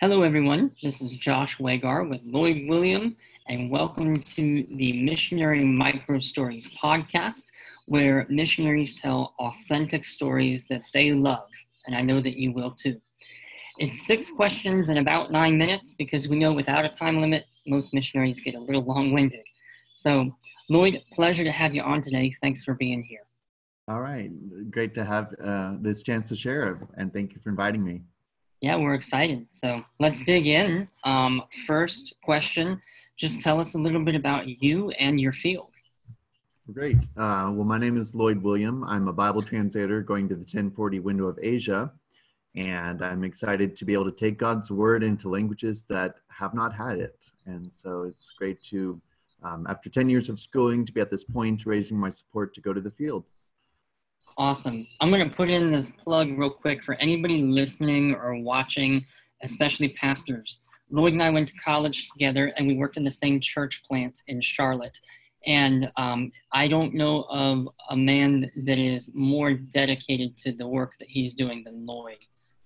[0.00, 0.70] Hello, everyone.
[0.82, 3.14] This is Josh Wegar with Lloyd William,
[3.48, 7.44] and welcome to the Missionary Micro Stories podcast,
[7.84, 11.50] where missionaries tell authentic stories that they love,
[11.84, 12.98] and I know that you will too.
[13.76, 17.92] It's six questions in about nine minutes because we know without a time limit, most
[17.92, 19.44] missionaries get a little long winded.
[19.96, 20.34] So,
[20.70, 22.32] Lloyd, pleasure to have you on today.
[22.40, 23.26] Thanks for being here.
[23.86, 24.30] All right.
[24.70, 28.00] Great to have uh, this chance to share, and thank you for inviting me.
[28.60, 29.46] Yeah, we're excited.
[29.48, 30.86] So let's dig in.
[31.04, 32.80] Um, first question
[33.16, 35.68] just tell us a little bit about you and your field.
[36.72, 36.96] Great.
[37.18, 38.82] Uh, well, my name is Lloyd William.
[38.84, 41.92] I'm a Bible translator going to the 1040 Window of Asia,
[42.54, 46.72] and I'm excited to be able to take God's Word into languages that have not
[46.72, 47.18] had it.
[47.44, 49.00] And so it's great to,
[49.42, 52.60] um, after 10 years of schooling, to be at this point raising my support to
[52.60, 53.24] go to the field.
[54.38, 54.86] Awesome.
[55.00, 59.04] I'm going to put in this plug real quick for anybody listening or watching,
[59.42, 60.62] especially pastors.
[60.90, 64.22] Lloyd and I went to college together and we worked in the same church plant
[64.26, 64.98] in Charlotte.
[65.46, 70.92] And um, I don't know of a man that is more dedicated to the work
[70.98, 72.18] that he's doing than Lloyd.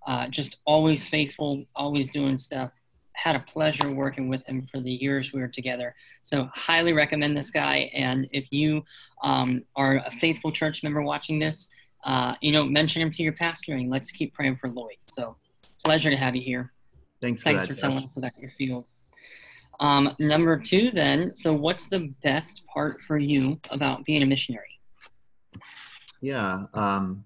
[0.06, 2.70] Uh, just always faithful, always doing stuff,
[3.14, 5.94] had a pleasure working with him for the years we were together.
[6.22, 7.90] So, highly recommend this guy.
[7.94, 8.84] And if you
[9.22, 11.68] um, are a faithful church member watching this,
[12.04, 14.96] uh, you know, mention him to your pastor and let's keep praying for Lloyd.
[15.08, 15.36] So,
[15.84, 16.72] pleasure to have you here.
[17.20, 17.80] Thanks for, Thanks that, for Josh.
[17.80, 18.84] telling us about your field.
[19.80, 24.78] Um, number two, then, so what's the best part for you about being a missionary?
[26.20, 27.24] Yeah, um,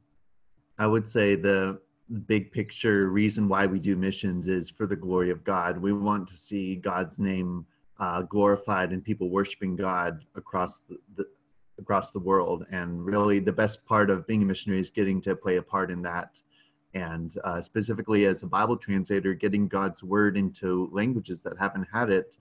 [0.78, 1.80] I would say the
[2.26, 5.78] big picture reason why we do missions is for the glory of God.
[5.78, 7.66] We want to see God's name
[7.98, 11.26] uh, glorified and people worshiping God across the, the
[11.78, 12.66] across the world.
[12.70, 15.90] And really, the best part of being a missionary is getting to play a part
[15.90, 16.40] in that.
[16.94, 22.10] And uh, specifically, as a Bible translator, getting God's word into languages that haven't had
[22.10, 22.36] it,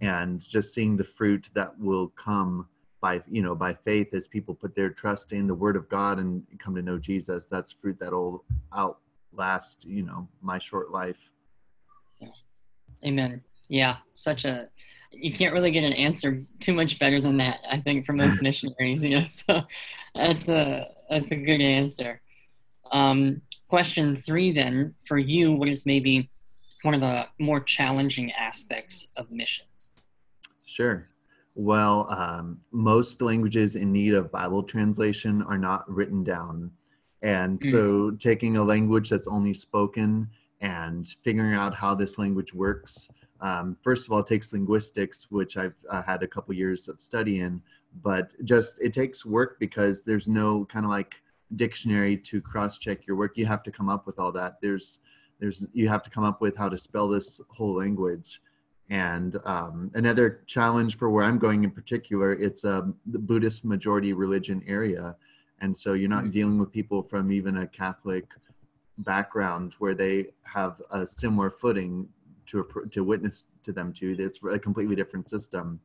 [0.00, 2.66] and just seeing the fruit that will come
[3.00, 6.20] by you know by faith as people put their trust in the word of god
[6.20, 8.44] and come to know jesus that's fruit that'll
[9.32, 11.18] outlast you know my short life
[13.04, 13.42] Amen.
[13.68, 14.68] Yeah, such a
[15.10, 17.60] you can't really get an answer too much better than that.
[17.68, 19.24] I think for most missionaries, you know.
[19.24, 19.62] So
[20.14, 22.20] that's a that's a good answer.
[22.92, 26.30] Um, question three, then, for you, what is maybe
[26.82, 29.68] one of the more challenging aspects of missions?
[30.72, 31.06] sure
[31.54, 36.70] well um, most languages in need of bible translation are not written down
[37.22, 40.28] and so taking a language that's only spoken
[40.60, 43.08] and figuring out how this language works
[43.40, 47.00] um, first of all it takes linguistics which i've uh, had a couple years of
[47.00, 47.60] study in
[48.02, 51.14] but just it takes work because there's no kind of like
[51.56, 53.36] dictionary to cross check your work.
[53.36, 54.60] You have to come up with all that.
[54.62, 55.00] There's
[55.40, 58.40] there's you have to come up with how to spell this whole language.
[58.90, 64.12] And um, another challenge for where i'm going in particular it's a the buddhist majority
[64.12, 65.16] religion area
[65.62, 66.32] and so you're not Mhm.
[66.32, 68.26] dealing with people from even a catholic
[68.98, 72.06] background where they have a similar footing
[72.46, 75.80] to to witness to them to it's a completely different system.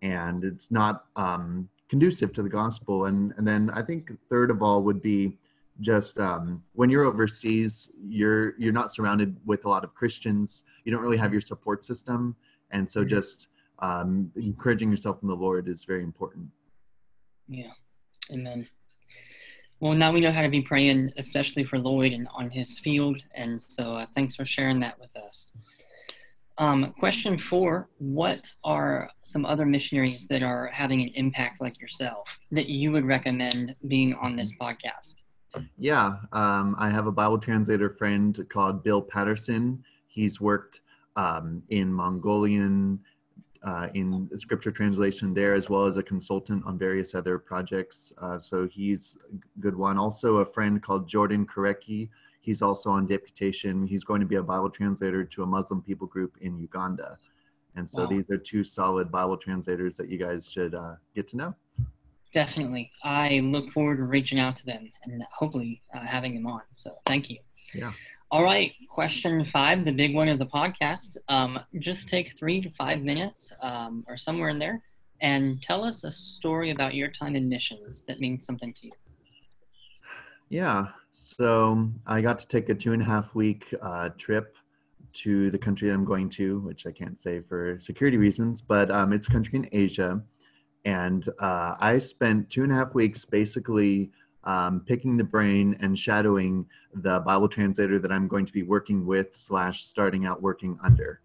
[0.00, 3.06] And it's not um, conducive to the gospel.
[3.06, 5.36] And and then i think third of all would be
[5.80, 7.90] just um, when you're overseas
[8.20, 10.62] you're you're not surrounded with a lot of christians.
[10.84, 12.34] You don't really have your support system.
[12.70, 13.08] And so Mhm.
[13.08, 13.48] just
[13.80, 16.48] um, encouraging yourself in the lord is very important.
[17.48, 17.72] Yeah,
[18.32, 18.68] amen.
[19.80, 23.22] Well, now we know how to be praying, especially for Lloyd and on his field.
[23.34, 25.52] And so uh, thanks for sharing that with us.
[26.58, 32.28] Um, question four What are some other missionaries that are having an impact like yourself
[32.50, 35.16] that you would recommend being on this podcast?
[35.78, 39.82] Yeah, um, I have a Bible translator friend called Bill Patterson.
[40.08, 40.80] He's worked
[41.14, 43.00] um, in Mongolian,
[43.62, 48.12] uh, in scripture translation there, as well as a consultant on various other projects.
[48.18, 49.98] Uh, so he's a good one.
[49.98, 52.08] Also, a friend called Jordan Korecki.
[52.40, 53.86] He's also on deputation.
[53.86, 57.18] He's going to be a Bible translator to a Muslim people group in Uganda.
[57.76, 58.06] And so Wow.
[58.08, 61.54] these are two solid Bible translators that you guys should uh, get to know.
[62.32, 62.90] Definitely.
[63.02, 66.62] I look forward to reaching out to them and hopefully uh, having them on.
[66.74, 67.38] So thank you.
[67.74, 67.92] Yeah.
[68.30, 68.74] All right.
[68.90, 71.16] Question five, the big one of the podcast.
[71.28, 74.82] Um, just take three to five minutes um, or somewhere in there
[75.22, 78.92] and tell us a story about your time in missions that means something to you.
[80.50, 80.88] Yeah.
[81.12, 84.56] So I got to take a two and a half week uh, trip
[85.14, 88.90] to the country that I'm going to, which I can't say for security reasons, but
[88.90, 90.20] um, it's a country in Asia.
[90.84, 94.10] And uh, I spent two and a half weeks basically
[94.44, 99.06] um, picking the brain and shadowing the Bible translator that I'm going to be working
[99.06, 101.20] with slash starting out working under.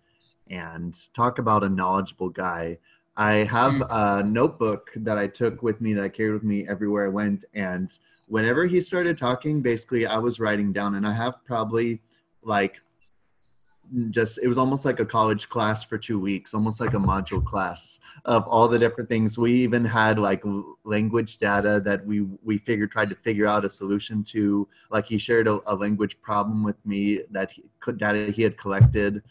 [0.49, 2.77] And talk about a knowledgeable guy.
[3.15, 3.87] I have mm.
[3.89, 7.45] a notebook that I took with me that I carried with me everywhere I went.
[7.53, 12.01] And whenever he started talking, basically I was writing down, and I have probably
[12.43, 12.75] like
[14.09, 17.43] just it was almost like a college class for two weeks almost like a module
[17.43, 19.37] class of all the different things.
[19.37, 20.43] We even had like
[20.83, 24.67] language data that we we figured tried to figure out a solution to.
[24.89, 28.57] Like he shared a, a language problem with me that he could data he had
[28.57, 29.21] collected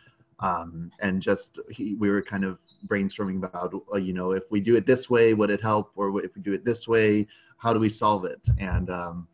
[0.41, 4.61] um, and just he, we were kind of brainstorming about uh, you know if we
[4.61, 5.93] do it this way would it help?
[5.97, 7.27] Or if we do it this way
[7.57, 8.41] how do we solve it?
[8.59, 9.29] And um,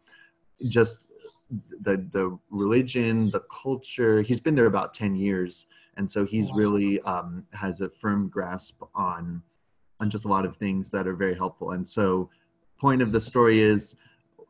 [0.68, 1.07] just
[1.80, 4.22] the the religion, the culture.
[4.22, 5.66] He's been there about ten years,
[5.96, 9.42] and so he's really um, has a firm grasp on
[10.00, 11.72] on just a lot of things that are very helpful.
[11.72, 12.30] And so,
[12.80, 13.94] point of the story is.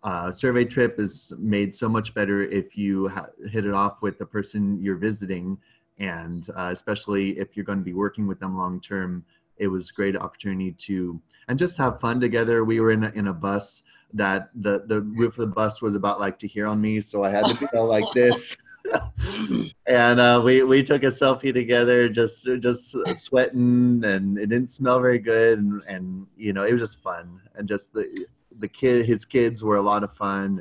[0.05, 4.17] Uh, survey trip is made so much better if you ha- hit it off with
[4.17, 5.59] the person you're visiting
[5.99, 9.25] and uh, especially if you're going to be working with them long term
[9.57, 13.11] it was a great opportunity to and just have fun together we were in a,
[13.11, 13.83] in a bus
[14.15, 17.25] that the the roof of the bus was about like to hear on me, so
[17.25, 18.57] I had to go like this.
[19.87, 25.01] and uh, we we took a selfie together, just just sweating, and it didn't smell
[25.01, 28.27] very good, and, and you know it was just fun, and just the
[28.59, 30.59] the kid his kids were a lot of fun,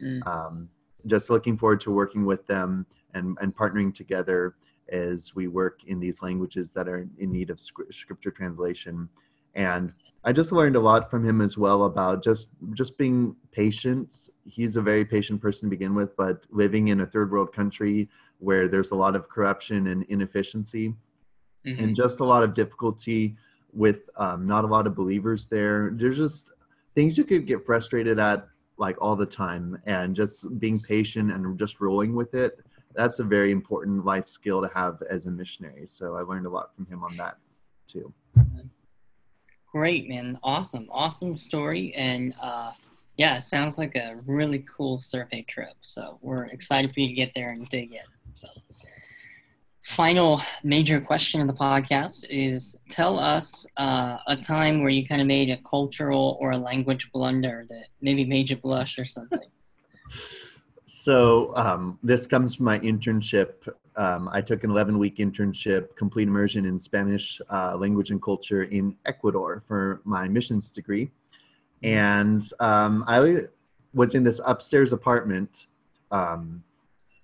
[0.00, 0.26] and mm.
[0.26, 0.68] um,
[1.06, 4.54] just looking forward to working with them and and partnering together
[4.90, 9.08] as we work in these languages that are in need of scripture translation,
[9.54, 14.28] and I just learned a lot from him as well about just just being patient.
[14.44, 18.08] He's a very patient person to begin with, but living in a third world country
[18.38, 20.94] where there's a lot of corruption and inefficiency,
[21.66, 21.82] mm-hmm.
[21.82, 23.36] and just a lot of difficulty
[23.72, 25.90] with um, not a lot of believers there.
[25.94, 26.50] There's just
[26.94, 28.46] things you could get frustrated at
[28.76, 32.60] like all the time, and just being patient and just rolling with it.
[32.94, 35.86] That's a very important life skill to have as a missionary.
[35.86, 37.38] So I learned a lot from him on that
[37.86, 38.12] too.
[39.72, 40.38] Great, man.
[40.42, 40.88] Awesome.
[40.90, 41.94] Awesome story.
[41.94, 42.72] And uh,
[43.16, 45.74] yeah, it sounds like a really cool survey trip.
[45.82, 48.00] So we're excited for you to get there and dig in.
[48.34, 48.48] So,
[49.82, 55.20] final major question of the podcast is tell us uh, a time where you kind
[55.20, 59.38] of made a cultural or a language blunder that maybe made you blush or something.
[60.92, 63.66] So um, this comes from my internship.
[63.96, 68.64] Um, I took an 11 week internship, complete immersion in Spanish uh, language and culture
[68.64, 71.10] in Ecuador for my missions degree.
[71.82, 73.42] And um, I
[73.94, 75.66] was in this upstairs apartment
[76.10, 76.62] um,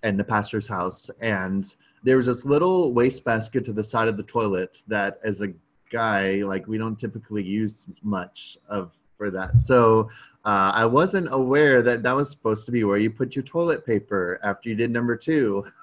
[0.03, 1.09] in the pastor's house.
[1.21, 1.73] And
[2.03, 5.53] there was this little wastebasket to the side of the toilet that, as a
[5.91, 9.57] guy, like we don't typically use much of for that.
[9.57, 10.09] So
[10.45, 13.85] uh, I wasn't aware that that was supposed to be where you put your toilet
[13.85, 15.65] paper after you did number two.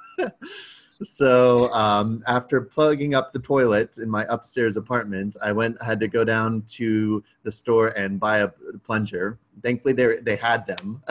[1.02, 6.08] so um, after plugging up the toilet in my upstairs apartment, I went had to
[6.08, 8.48] go down to the store and buy a
[8.84, 9.38] plunger.
[9.62, 11.02] Thankfully, they they had them,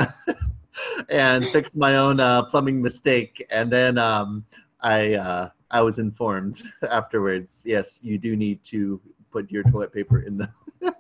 [1.10, 3.46] and fixed my own uh, plumbing mistake.
[3.50, 4.46] And then um,
[4.82, 7.62] I uh, I was informed afterwards.
[7.66, 9.02] Yes, you do need to
[9.32, 10.50] put your toilet paper in the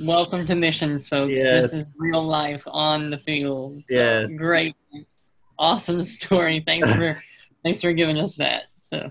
[0.00, 1.32] Welcome to missions, folks.
[1.36, 1.70] Yes.
[1.70, 3.82] This is real life on the field.
[3.88, 4.30] So yes.
[4.36, 4.76] Great,
[5.58, 6.62] awesome story.
[6.66, 7.22] Thanks for
[7.62, 8.64] thanks for giving us that.
[8.80, 9.10] So,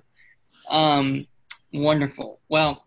[0.70, 1.28] um,
[1.74, 2.40] wonderful.
[2.50, 2.86] Well,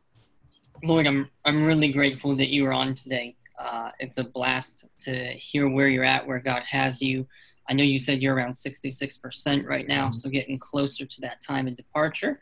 [0.83, 3.37] Lloyd, I'm I'm really grateful that you were on today.
[3.59, 7.27] Uh, it's a blast to hear where you're at, where God has you.
[7.69, 10.13] I know you said you're around 66% right now, mm-hmm.
[10.13, 12.41] so getting closer to that time of departure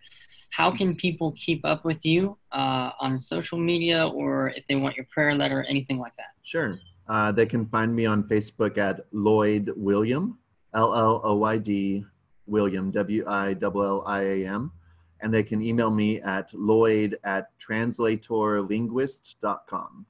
[0.51, 4.97] how can people keep up with you uh, on social media or if they want
[4.97, 6.33] your prayer letter, or anything like that?
[6.43, 6.79] Sure.
[7.09, 10.39] Uh, they can find me on Facebook at Lloyd William,
[10.75, 12.05] L L O Y D
[12.47, 14.73] William, W I L L I A M.
[15.21, 20.07] And they can email me at lloyd at translatorlinguist.com.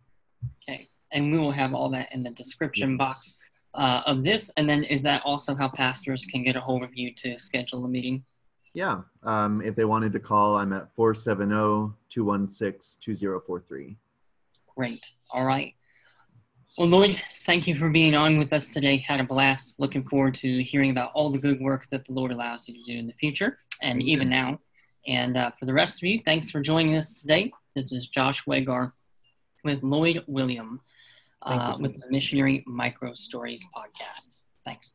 [0.63, 0.87] Okay.
[1.13, 3.39] And we will have all that in the description box
[3.75, 4.51] uh, of this.
[4.57, 7.87] And then is that also how pastors can get a hold of you to schedule
[7.87, 8.23] a meeting?
[8.75, 9.01] Yeah.
[9.23, 13.97] Um, if they wanted to call, I'm at 470 216 2043.
[14.77, 15.07] Great.
[15.31, 15.75] All right.
[16.79, 18.99] Well, Lloyd, thank you for being on with us today.
[18.99, 19.81] Had a blast.
[19.81, 22.93] Looking forward to hearing about all the good work that the Lord allows you to
[22.93, 24.61] do in the future and even now.
[25.05, 27.51] And uh, for the rest of you, thanks for joining us today.
[27.75, 28.93] This is Josh Wegar
[29.65, 30.81] with Lloyd William
[31.43, 34.37] uh, with the Missionary Micro Stories podcast.
[34.65, 34.95] Thanks.